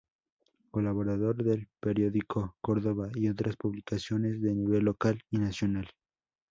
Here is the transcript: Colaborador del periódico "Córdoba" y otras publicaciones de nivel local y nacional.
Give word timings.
Colaborador 0.71 1.43
del 1.43 1.67
periódico 1.79 2.55
"Córdoba" 2.59 3.11
y 3.13 3.29
otras 3.29 3.55
publicaciones 3.55 4.41
de 4.41 4.55
nivel 4.55 4.83
local 4.85 5.21
y 5.29 5.37
nacional. 5.37 5.91